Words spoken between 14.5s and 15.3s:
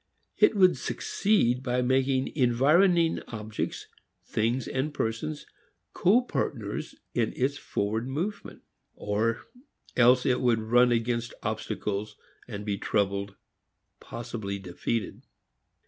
defeated.